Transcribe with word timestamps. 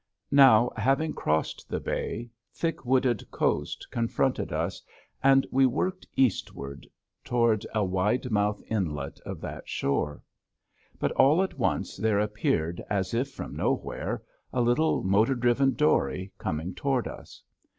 Now 0.31 0.71
having 0.77 1.13
crossed 1.13 1.69
the 1.69 1.79
bay 1.79 2.31
thick 2.51 2.83
wooded 2.85 3.29
coast 3.29 3.85
confronted 3.91 4.51
us, 4.51 4.81
and 5.21 5.45
we 5.51 5.67
worked 5.67 6.07
eastward 6.15 6.87
toward 7.23 7.67
a 7.75 7.85
wide 7.85 8.31
mouthed 8.31 8.63
inlet 8.65 9.19
of 9.27 9.41
that 9.41 9.69
shore. 9.69 10.23
But 10.97 11.11
all 11.11 11.43
at 11.43 11.59
once 11.59 11.97
there 11.97 12.17
appeared 12.19 12.81
as 12.89 13.13
if 13.13 13.29
from 13.29 13.55
nowhere 13.55 14.23
a 14.51 14.61
little, 14.61 15.03
motor 15.03 15.35
driven 15.35 15.75
dory 15.75 16.31
coming 16.39 16.73
toward 16.73 17.07
us. 17.07 17.43